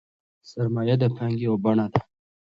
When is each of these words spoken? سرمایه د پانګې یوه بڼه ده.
سرمایه 0.49 0.95
د 1.01 1.03
پانګې 1.15 1.43
یوه 1.45 1.57
بڼه 1.63 1.85
ده. 1.91 1.99